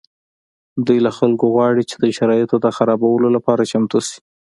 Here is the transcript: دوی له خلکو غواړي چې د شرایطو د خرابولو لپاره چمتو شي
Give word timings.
دوی 0.85 0.99
له 1.05 1.11
خلکو 1.17 1.45
غواړي 1.55 1.83
چې 1.89 1.95
د 2.03 2.05
شرایطو 2.17 2.55
د 2.61 2.67
خرابولو 2.77 3.27
لپاره 3.35 3.67
چمتو 3.71 3.99
شي 4.07 4.17